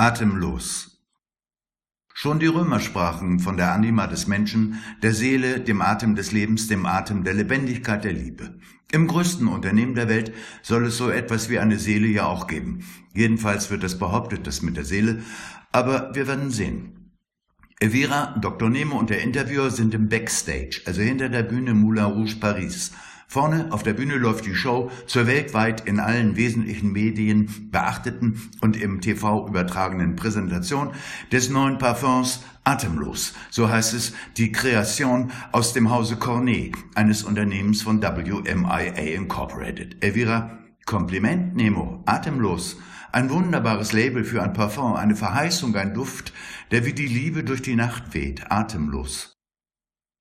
Atemlos. 0.00 1.02
Schon 2.14 2.38
die 2.38 2.46
Römer 2.46 2.78
sprachen 2.78 3.40
von 3.40 3.56
der 3.56 3.72
Anima 3.72 4.06
des 4.06 4.28
Menschen, 4.28 4.78
der 5.02 5.12
Seele, 5.12 5.58
dem 5.58 5.82
Atem 5.82 6.14
des 6.14 6.30
Lebens, 6.30 6.68
dem 6.68 6.86
Atem 6.86 7.24
der 7.24 7.34
Lebendigkeit 7.34 8.04
der 8.04 8.12
Liebe. 8.12 8.60
Im 8.92 9.08
größten 9.08 9.48
Unternehmen 9.48 9.96
der 9.96 10.08
Welt 10.08 10.32
soll 10.62 10.86
es 10.86 10.98
so 10.98 11.10
etwas 11.10 11.50
wie 11.50 11.58
eine 11.58 11.80
Seele 11.80 12.06
ja 12.06 12.26
auch 12.26 12.46
geben. 12.46 12.84
Jedenfalls 13.12 13.72
wird 13.72 13.82
das 13.82 13.98
behauptet, 13.98 14.46
das 14.46 14.62
mit 14.62 14.76
der 14.76 14.84
Seele, 14.84 15.24
aber 15.72 16.14
wir 16.14 16.28
werden 16.28 16.52
sehen. 16.52 17.16
Evira, 17.80 18.38
Dr. 18.40 18.70
Nemo 18.70 18.96
und 18.96 19.10
der 19.10 19.22
Interviewer 19.22 19.72
sind 19.72 19.94
im 19.94 20.08
Backstage, 20.08 20.80
also 20.86 21.02
hinter 21.02 21.28
der 21.28 21.42
Bühne 21.42 21.74
Moulin 21.74 22.04
Rouge 22.04 22.36
Paris. 22.36 22.92
Vorne 23.30 23.66
auf 23.72 23.82
der 23.82 23.92
Bühne 23.92 24.16
läuft 24.16 24.46
die 24.46 24.54
Show 24.54 24.90
zur 25.06 25.26
weltweit 25.26 25.86
in 25.86 26.00
allen 26.00 26.36
wesentlichen 26.36 26.92
Medien 26.92 27.68
beachteten 27.70 28.40
und 28.62 28.80
im 28.80 29.02
TV 29.02 29.46
übertragenen 29.46 30.16
Präsentation 30.16 30.92
des 31.30 31.50
neuen 31.50 31.76
Parfums 31.76 32.42
Atemlos. 32.64 33.34
So 33.50 33.68
heißt 33.68 33.92
es 33.92 34.14
die 34.38 34.50
Kreation 34.50 35.30
aus 35.52 35.74
dem 35.74 35.90
Hause 35.90 36.16
Cornet, 36.16 36.74
eines 36.94 37.22
Unternehmens 37.22 37.82
von 37.82 38.02
WMIA 38.02 39.14
Incorporated. 39.14 40.02
Elvira, 40.02 40.58
Kompliment, 40.86 41.54
Nemo, 41.54 42.02
Atemlos. 42.06 42.78
Ein 43.12 43.28
wunderbares 43.28 43.92
Label 43.92 44.24
für 44.24 44.42
ein 44.42 44.54
Parfum, 44.54 44.94
eine 44.94 45.16
Verheißung, 45.16 45.76
ein 45.76 45.92
Duft, 45.92 46.32
der 46.70 46.86
wie 46.86 46.94
die 46.94 47.06
Liebe 47.06 47.44
durch 47.44 47.60
die 47.60 47.76
Nacht 47.76 48.14
weht, 48.14 48.50
atemlos. 48.50 49.37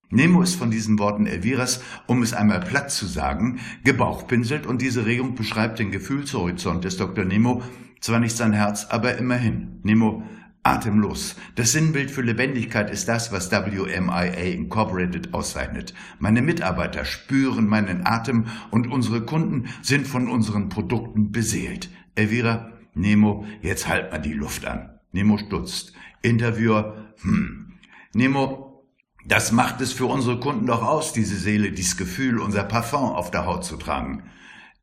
Nemo 0.09 0.41
ist 0.41 0.55
von 0.55 0.71
diesen 0.71 0.99
Worten 0.99 1.25
Elviras, 1.25 1.81
um 2.05 2.21
es 2.21 2.33
einmal 2.33 2.61
platt 2.61 2.91
zu 2.91 3.05
sagen, 3.05 3.59
gebauchpinselt 3.83 4.65
und 4.65 4.81
diese 4.81 5.05
Regung 5.05 5.35
beschreibt 5.35 5.79
den 5.79 5.91
Gefühlshorizont 5.91 6.85
des 6.85 6.95
Dr. 6.95 7.25
Nemo, 7.25 7.61
zwar 7.99 8.19
nicht 8.19 8.37
sein 8.37 8.53
Herz, 8.53 8.85
aber 8.89 9.17
immerhin. 9.17 9.79
Nemo, 9.83 10.23
atemlos. 10.63 11.35
Das 11.55 11.73
Sinnbild 11.73 12.09
für 12.09 12.21
Lebendigkeit 12.21 12.89
ist 12.89 13.09
das, 13.09 13.33
was 13.33 13.51
WMIA 13.51 14.43
Incorporated 14.43 15.33
auszeichnet. 15.33 15.93
Meine 16.19 16.41
Mitarbeiter 16.41 17.03
spüren 17.03 17.67
meinen 17.67 18.05
Atem 18.05 18.45
und 18.71 18.87
unsere 18.87 19.25
Kunden 19.25 19.67
sind 19.81 20.07
von 20.07 20.29
unseren 20.29 20.69
Produkten 20.69 21.33
beseelt. 21.33 21.89
Elvira, 22.15 22.71
Nemo, 22.93 23.45
jetzt 23.61 23.89
halt 23.89 24.11
mal 24.11 24.19
die 24.19 24.33
Luft 24.33 24.65
an. 24.65 24.99
Nemo 25.11 25.37
stutzt. 25.37 25.93
Interviewer, 26.21 27.13
hm. 27.21 27.73
Nemo, 28.13 28.66
das 29.27 29.51
macht 29.51 29.81
es 29.81 29.91
für 29.91 30.05
unsere 30.05 30.39
Kunden 30.39 30.65
doch 30.67 30.81
aus, 30.81 31.11
diese 31.11 31.35
Seele, 31.35 31.71
dieses 31.71 31.97
Gefühl, 31.97 32.39
unser 32.39 32.63
Parfum 32.63 33.11
auf 33.11 33.29
der 33.29 33.45
Haut 33.45 33.65
zu 33.65 33.75
tragen. 33.75 34.23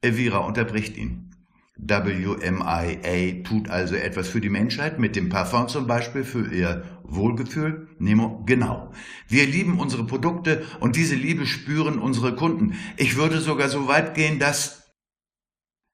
Elvira 0.03 0.39
unterbricht 0.39 0.97
ihn. 0.98 1.31
WMIA 1.77 3.42
tut 3.42 3.69
also 3.69 3.97
etwas 3.97 4.28
für 4.28 4.41
die 4.41 4.50
Menschheit, 4.50 4.98
mit 4.98 5.17
dem 5.17 5.28
Parfum 5.28 5.67
zum 5.67 5.87
Beispiel 5.87 6.25
für 6.25 6.53
ihr 6.53 6.84
Wohlgefühl? 7.03 7.89
Nemo, 7.98 8.45
genau. 8.47 8.92
Wir 9.28 9.47
lieben 9.47 9.81
unsere 9.81 10.05
Produkte 10.05 10.65
und 10.78 10.95
diese 10.95 11.17
Liebe 11.17 11.47
spüren 11.47 11.98
unsere 11.98 12.37
Kunden. 12.37 12.75
Ich 12.97 13.17
würde 13.17 13.41
sogar 13.41 13.69
so 13.69 13.89
weit 13.89 14.15
gehen, 14.15 14.39
dass 14.39 14.84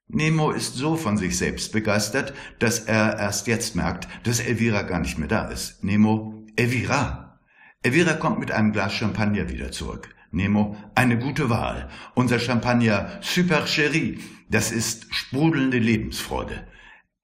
Nemo 0.08 0.50
ist 0.50 0.74
so 0.74 0.96
von 0.96 1.16
sich 1.16 1.38
selbst 1.38 1.72
begeistert, 1.72 2.34
dass 2.58 2.80
er 2.80 3.16
erst 3.18 3.46
jetzt 3.46 3.76
merkt, 3.76 4.08
dass 4.24 4.40
Elvira 4.40 4.82
gar 4.82 4.98
nicht 4.98 5.18
mehr 5.18 5.28
da 5.28 5.46
ist. 5.46 5.84
Nemo, 5.84 6.44
Elvira, 6.56 7.19
Elvira 7.82 8.12
kommt 8.12 8.38
mit 8.38 8.52
einem 8.52 8.72
Glas 8.72 8.92
Champagner 8.92 9.48
wieder 9.48 9.72
zurück. 9.72 10.14
Nemo, 10.32 10.76
eine 10.94 11.18
gute 11.18 11.48
Wahl. 11.48 11.88
Unser 12.14 12.38
Champagner 12.38 13.08
Super 13.22 13.64
Chéri, 13.64 14.18
das 14.50 14.70
ist 14.70 15.06
sprudelnde 15.14 15.78
Lebensfreude. 15.78 16.66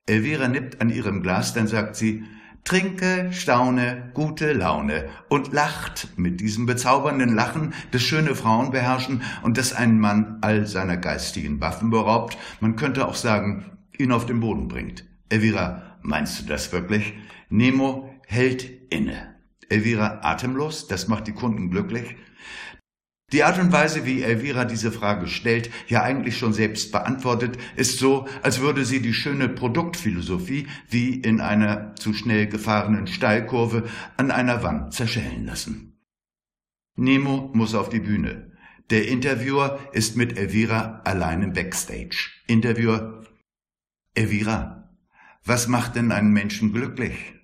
Elvira 0.07 0.49
nippt 0.49 0.81
an 0.81 0.89
ihrem 0.89 1.23
Glas, 1.23 1.53
dann 1.53 1.67
sagt 1.67 1.95
sie, 1.97 2.25
trinke, 2.65 3.29
staune, 3.35 4.11
gute 4.15 4.55
Laune 4.55 5.11
und 5.29 5.53
lacht 5.53 6.09
mit 6.17 6.41
diesem 6.41 6.65
bezaubernden 6.65 7.35
Lachen, 7.35 7.75
das 7.91 8.01
schöne 8.01 8.35
Frauen 8.35 8.71
beherrschen 8.71 9.21
und 9.43 9.59
das 9.59 9.75
einen 9.75 10.01
Mann 10.01 10.39
all 10.41 10.67
seiner 10.67 10.97
geistigen 10.97 11.61
Waffen 11.61 11.91
beraubt, 11.91 12.39
man 12.61 12.77
könnte 12.77 13.07
auch 13.07 13.15
sagen, 13.15 13.77
ihn 13.99 14.11
auf 14.11 14.25
den 14.25 14.41
Boden 14.41 14.69
bringt. 14.69 15.05
Elvira, 15.29 15.99
meinst 16.01 16.41
du 16.41 16.47
das 16.47 16.73
wirklich? 16.73 17.13
Nemo 17.51 18.09
hält 18.27 18.65
inne. 18.91 19.36
Elvira 19.69 20.21
atemlos, 20.23 20.89
das 20.89 21.09
macht 21.09 21.27
die 21.27 21.33
Kunden 21.33 21.71
glücklich. 21.71 22.17
Die 23.33 23.43
Art 23.43 23.59
und 23.59 23.73
Weise, 23.73 24.07
wie 24.07 24.23
Elvira 24.23 24.65
diese 24.65 24.93
Frage 24.93 25.27
stellt, 25.27 25.71
ja 25.89 26.03
eigentlich 26.03 26.39
schon 26.39 26.53
selbst 26.53 26.93
beantwortet, 26.93 27.59
ist 27.75 27.99
so, 27.99 28.29
als 28.43 28.61
würde 28.61 28.85
sie 28.85 29.03
die 29.03 29.15
schöne 29.15 29.49
Produktphilosophie 29.49 30.69
wie 30.89 31.15
in 31.15 31.41
einer 31.41 31.97
zu 31.97 32.15
schnell 32.15 32.47
gefahrenen 32.47 33.09
Steilkurve 33.09 33.89
an 34.17 34.31
einer 34.31 34.63
Wand 34.63 34.95
zerschellen 34.95 35.45
lassen. 35.45 36.01
Nemo 36.95 37.51
muss 37.53 37.75
auf 37.75 37.89
die 37.89 38.01
Bühne. 38.01 38.53
Der 38.91 39.09
Interviewer 39.09 39.81
ist 39.93 40.17
mit 40.17 40.39
Elvira 40.39 41.03
allein 41.05 41.43
im 41.43 41.53
Backstage. 41.53 42.31
Interviewer 42.47 43.25
Elvira, 44.15 44.89
was 45.45 45.67
macht 45.67 45.97
denn 45.97 46.13
einen 46.13 46.33
Menschen 46.33 46.73
glücklich? 46.73 47.36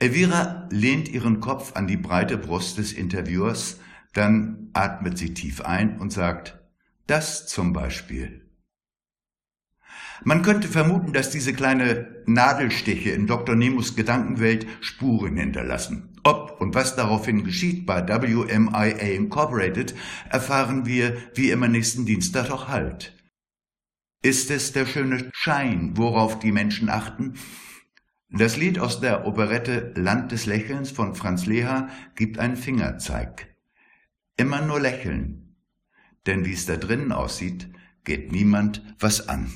Elvira 0.00 0.68
lehnt 0.70 1.08
ihren 1.08 1.40
Kopf 1.40 1.74
an 1.74 1.88
die 1.88 1.96
breite 1.96 2.38
Brust 2.38 2.78
des 2.78 2.92
Interviewers, 2.92 3.80
dann 4.12 4.70
atmet 4.72 5.18
sie 5.18 5.34
tief 5.34 5.60
ein 5.60 5.98
und 5.98 6.12
sagt, 6.12 6.58
das 7.08 7.48
zum 7.48 7.72
Beispiel. 7.72 8.48
Man 10.24 10.42
könnte 10.42 10.68
vermuten, 10.68 11.12
dass 11.12 11.30
diese 11.30 11.52
kleine 11.52 12.22
Nadelstiche 12.26 13.10
in 13.10 13.26
Dr. 13.26 13.56
Nemos 13.56 13.96
Gedankenwelt 13.96 14.66
Spuren 14.80 15.36
hinterlassen. 15.36 16.16
Ob 16.24 16.60
und 16.60 16.74
was 16.74 16.96
daraufhin 16.96 17.44
geschieht 17.44 17.86
bei 17.86 18.06
WMIA 18.06 19.14
Incorporated, 19.14 19.94
erfahren 20.28 20.86
wir 20.86 21.16
wie 21.34 21.50
immer 21.50 21.68
nächsten 21.68 22.04
Dienstag 22.04 22.50
auch 22.50 22.68
halt. 22.68 23.14
Ist 24.22 24.50
es 24.50 24.72
der 24.72 24.86
schöne 24.86 25.30
Schein, 25.32 25.92
worauf 25.96 26.40
die 26.40 26.52
Menschen 26.52 26.88
achten, 26.88 27.34
das 28.30 28.56
Lied 28.56 28.78
aus 28.78 29.00
der 29.00 29.26
Operette 29.26 29.92
Land 29.96 30.32
des 30.32 30.46
Lächelns 30.46 30.90
von 30.90 31.14
Franz 31.14 31.46
Leha 31.46 31.88
gibt 32.14 32.38
einen 32.38 32.56
Fingerzeig. 32.56 33.54
Immer 34.36 34.60
nur 34.60 34.80
lächeln, 34.80 35.56
denn 36.26 36.44
wie 36.44 36.52
es 36.52 36.66
da 36.66 36.76
drinnen 36.76 37.12
aussieht, 37.12 37.68
geht 38.04 38.30
niemand 38.30 38.82
was 38.98 39.28
an. 39.28 39.50